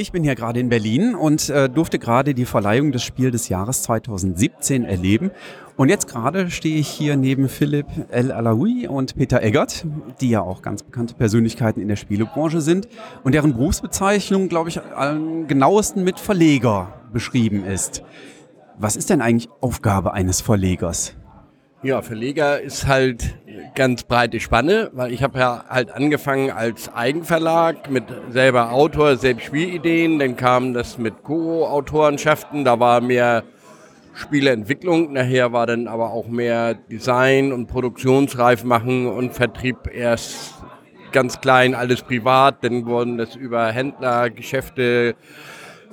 [0.00, 3.48] Ich bin hier gerade in Berlin und äh, durfte gerade die Verleihung des Spiel des
[3.48, 5.32] Jahres 2017 erleben.
[5.76, 9.84] Und jetzt gerade stehe ich hier neben Philipp El Alaoui und Peter Eggert,
[10.20, 12.86] die ja auch ganz bekannte Persönlichkeiten in der Spielebranche sind
[13.24, 18.04] und deren Berufsbezeichnung, glaube ich, am genauesten mit Verleger beschrieben ist.
[18.78, 21.16] Was ist denn eigentlich Aufgabe eines Verlegers?
[21.82, 23.36] Ja, Verleger ist halt
[23.74, 29.46] ganz breite Spanne, weil ich habe ja halt angefangen als Eigenverlag mit selber Autor, selbst
[29.46, 33.44] Spielideen, dann kam das mit Co-Autorenschaften, da war mehr
[34.14, 40.54] Spieleentwicklung, nachher war dann aber auch mehr Design und Produktionsreif machen und Vertrieb erst
[41.12, 45.14] ganz klein, alles privat, dann wurden das über Händler, Geschäfte,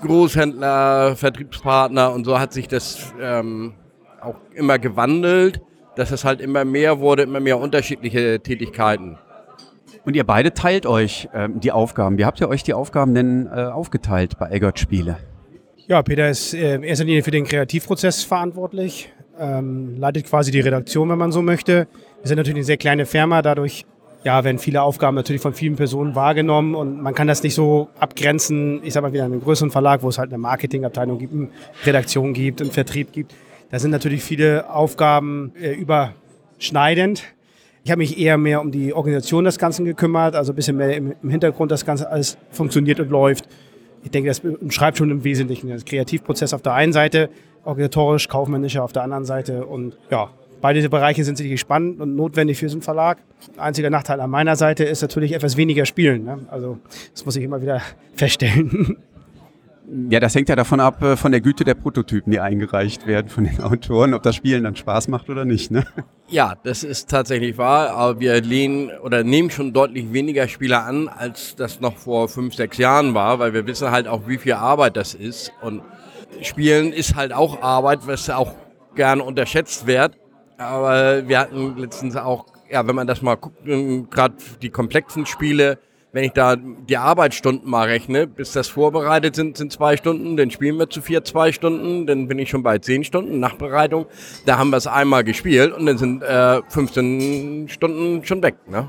[0.00, 3.74] Großhändler, Vertriebspartner und so hat sich das ähm,
[4.20, 5.60] auch immer gewandelt
[5.96, 9.18] dass es halt immer mehr wurde, immer mehr unterschiedliche Tätigkeiten.
[10.04, 12.18] Und ihr beide teilt euch ähm, die Aufgaben.
[12.18, 15.18] Wie habt ihr euch die Aufgaben denn äh, aufgeteilt bei Eggert Spiele?
[15.86, 20.60] Ja, Peter ist äh, in erster Linie für den Kreativprozess verantwortlich, ähm, leitet quasi die
[20.60, 21.86] Redaktion, wenn man so möchte.
[22.20, 23.84] Wir sind natürlich eine sehr kleine Firma, dadurch
[24.24, 27.88] ja, werden viele Aufgaben natürlich von vielen Personen wahrgenommen und man kann das nicht so
[27.98, 31.34] abgrenzen, ich sag mal wieder in einem größeren Verlag, wo es halt eine Marketingabteilung gibt,
[31.34, 31.48] eine
[31.84, 33.34] Redaktion gibt, einen Vertrieb gibt.
[33.72, 37.24] Da sind natürlich viele Aufgaben äh, überschneidend.
[37.84, 40.94] Ich habe mich eher mehr um die Organisation des Ganzen gekümmert, also ein bisschen mehr
[40.94, 43.48] im, im Hintergrund das Ganze alles funktioniert und läuft.
[44.04, 47.30] Ich denke, das beschreibt schon im Wesentlichen den Kreativprozess auf der einen Seite,
[47.64, 50.28] organisatorisch, kaufmännischer auf der anderen Seite und ja,
[50.60, 53.18] Beide Bereiche sind sicherlich spannend und notwendig für so einen Verlag.
[53.56, 56.22] Einziger Nachteil an meiner Seite ist natürlich etwas weniger Spielen.
[56.22, 56.38] Ne?
[56.48, 56.78] Also
[57.12, 57.82] das muss ich immer wieder
[58.14, 58.96] feststellen.
[60.08, 63.28] Ja, das hängt ja davon ab, äh, von der Güte der Prototypen, die eingereicht werden
[63.28, 65.70] von den Autoren, ob das Spielen dann Spaß macht oder nicht.
[65.70, 65.84] Ne?
[66.28, 71.08] Ja, das ist tatsächlich wahr, aber wir lehnen oder nehmen schon deutlich weniger Spieler an,
[71.08, 74.54] als das noch vor fünf, sechs Jahren war, weil wir wissen halt auch, wie viel
[74.54, 75.52] Arbeit das ist.
[75.60, 75.82] Und
[76.40, 78.54] Spielen ist halt auch Arbeit, was auch
[78.94, 80.16] gerne unterschätzt wird.
[80.58, 83.64] Aber wir hatten letztens auch, ja, wenn man das mal guckt,
[84.10, 85.78] gerade die komplexen Spiele,
[86.12, 90.50] wenn ich da die Arbeitsstunden mal rechne, bis das vorbereitet sind, sind zwei Stunden, dann
[90.50, 94.06] spielen wir zu vier zwei Stunden, dann bin ich schon bei zehn Stunden Nachbereitung.
[94.44, 98.56] Da haben wir es einmal gespielt und dann sind äh, 15 Stunden schon weg.
[98.68, 98.88] Ne?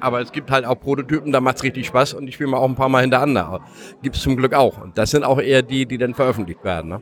[0.00, 2.58] Aber es gibt halt auch Prototypen, da macht es richtig Spaß und ich spiele mal
[2.58, 3.62] auch ein paar Mal hintereinander.
[4.02, 4.82] Gibt es zum Glück auch.
[4.82, 6.90] Und das sind auch eher die, die dann veröffentlicht werden.
[6.90, 7.00] Ne?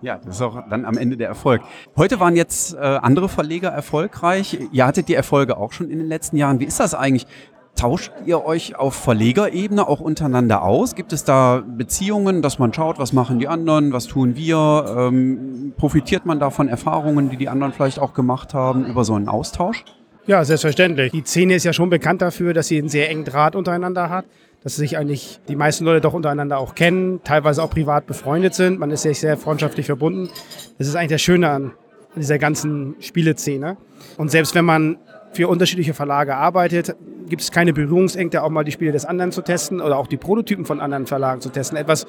[0.00, 1.60] Ja, das ist auch dann am Ende der Erfolg.
[1.94, 4.58] Heute waren jetzt äh, andere Verleger erfolgreich.
[4.72, 6.58] Ihr hattet die Erfolge auch schon in den letzten Jahren.
[6.58, 7.26] Wie ist das eigentlich?
[7.76, 10.94] Tauscht ihr euch auf Verlegerebene auch untereinander aus?
[10.94, 14.96] Gibt es da Beziehungen, dass man schaut, was machen die anderen, was tun wir?
[14.96, 19.12] Ähm, profitiert man da von Erfahrungen, die die anderen vielleicht auch gemacht haben, über so
[19.12, 19.84] einen Austausch?
[20.26, 21.12] Ja, selbstverständlich.
[21.12, 24.24] Die Szene ist ja schon bekannt dafür, dass sie einen sehr engen Draht untereinander hat,
[24.64, 28.80] dass sich eigentlich die meisten Leute doch untereinander auch kennen, teilweise auch privat befreundet sind.
[28.80, 30.30] Man ist sich sehr freundschaftlich verbunden.
[30.78, 31.72] Das ist eigentlich das Schöne an
[32.16, 33.76] dieser ganzen Spieleszene.
[34.16, 34.96] Und selbst wenn man
[35.36, 36.96] für unterschiedliche Verlage arbeitet,
[37.28, 40.16] gibt es keine Berührungsängste, auch mal die Spiele des anderen zu testen oder auch die
[40.16, 41.76] Prototypen von anderen Verlagen zu testen.
[41.76, 42.06] Etwas,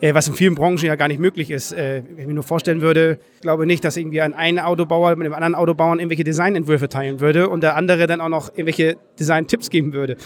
[0.00, 1.72] äh, was in vielen Branchen ja gar nicht möglich ist.
[1.72, 5.26] Äh, wenn ich mir nur vorstellen würde, glaube nicht, dass irgendwie ein, ein Autobauer mit
[5.26, 9.70] dem anderen Autobauern irgendwelche Designentwürfe teilen würde und der andere dann auch noch irgendwelche Design-Tipps
[9.70, 10.16] geben würde.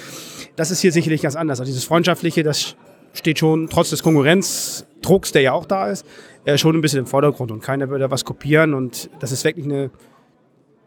[0.55, 1.61] Das ist hier sicherlich ganz anders.
[1.61, 2.77] Also dieses Freundschaftliche, das
[3.13, 6.07] steht schon trotz des Konkurrenzdrucks, der ja auch da ist,
[6.45, 9.65] äh, schon ein bisschen im Vordergrund und keiner würde was kopieren und das ist wirklich
[9.65, 9.91] eine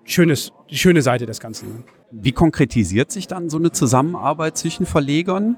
[0.04, 1.84] schönes, die schöne Seite des Ganzen.
[2.12, 5.56] Wie konkretisiert sich dann so eine Zusammenarbeit zwischen Verlegern?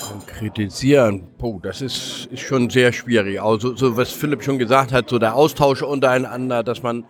[0.00, 3.42] Konkretisieren, Puh, das ist, ist schon sehr schwierig.
[3.42, 7.04] Also, so was Philipp schon gesagt hat, so der Austausch untereinander, dass man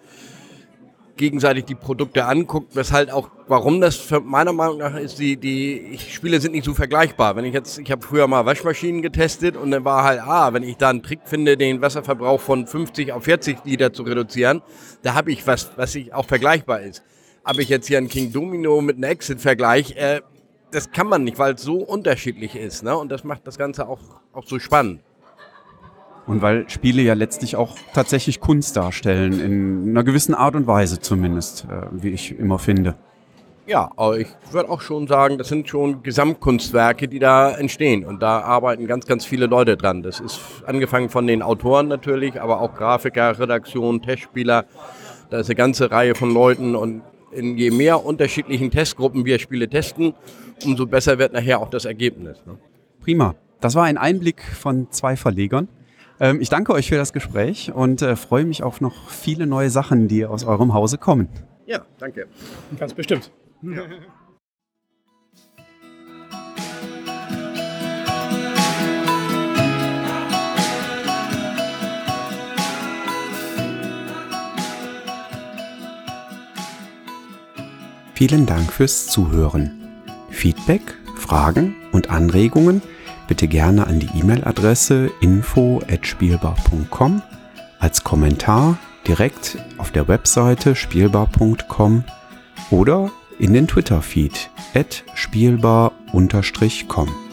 [1.18, 6.40] gegenseitig die Produkte anguckt, weshalb auch, warum das meiner Meinung nach ist, die, die Spiele
[6.40, 7.36] sind nicht so vergleichbar.
[7.36, 10.62] Wenn ich jetzt, ich habe früher mal Waschmaschinen getestet und dann war halt, ah, wenn
[10.62, 14.62] ich da einen Trick finde, den Wasserverbrauch von 50 auf 40 Liter zu reduzieren,
[15.02, 17.02] da habe ich was, was ich auch vergleichbar ist.
[17.44, 20.22] Habe ich jetzt hier einen King Domino mit einem Exit-Vergleich, äh,
[20.70, 22.82] das kann man nicht, weil es so unterschiedlich ist.
[22.82, 22.96] Ne?
[22.96, 24.00] Und das macht das Ganze auch,
[24.32, 25.00] auch so spannend.
[26.28, 31.00] Und weil Spiele ja letztlich auch tatsächlich Kunst darstellen, in einer gewissen Art und Weise
[31.00, 32.94] zumindest, äh, wie ich immer finde.
[33.66, 38.04] Ja, aber ich würde auch schon sagen, das sind schon Gesamtkunstwerke, die da entstehen.
[38.04, 40.02] Und da arbeiten ganz, ganz viele Leute dran.
[40.02, 44.64] Das ist angefangen von den Autoren natürlich, aber auch Grafiker, Redaktion, Testspieler.
[45.28, 49.68] Da ist eine ganze Reihe von Leuten und in je mehr unterschiedlichen Testgruppen wir Spiele
[49.68, 50.14] testen,
[50.64, 52.38] umso besser wird nachher auch das Ergebnis.
[52.46, 52.56] Ne?
[53.02, 53.34] Prima.
[53.60, 55.68] Das war ein Einblick von zwei Verlegern.
[56.20, 59.70] Ähm, ich danke euch für das Gespräch und äh, freue mich auf noch viele neue
[59.70, 61.28] Sachen, die aus eurem Hause kommen.
[61.66, 62.26] Ja, danke.
[62.78, 63.30] Ganz bestimmt.
[63.62, 63.82] Ja.
[78.14, 80.02] Vielen Dank fürs Zuhören.
[80.30, 80.82] Feedback,
[81.14, 82.82] Fragen und Anregungen
[83.28, 87.22] bitte gerne an die E-Mail-Adresse info@spielbar.com
[87.78, 88.76] als Kommentar
[89.06, 92.02] direkt auf der Webseite spielbar.com
[92.70, 94.50] oder in den Twitter-Feed
[95.14, 97.27] spielbar-com.